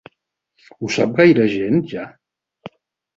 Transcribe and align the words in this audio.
Ho 0.79 0.87
sap 0.95 1.13
gaire 1.19 1.45
gent, 1.51 1.77
ja? 1.91 2.07